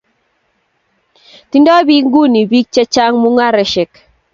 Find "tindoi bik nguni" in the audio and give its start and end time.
1.49-2.41